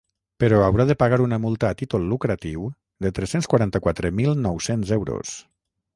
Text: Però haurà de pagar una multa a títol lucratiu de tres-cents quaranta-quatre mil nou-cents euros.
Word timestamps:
Però 0.43 0.61
haurà 0.67 0.85
de 0.91 0.95
pagar 1.01 1.19
una 1.25 1.37
multa 1.43 1.69
a 1.69 1.77
títol 1.83 2.07
lucratiu 2.13 2.65
de 3.07 3.11
tres-cents 3.19 3.51
quaranta-quatre 3.53 4.15
mil 4.21 4.35
nou-cents 4.47 4.99
euros. 5.01 5.37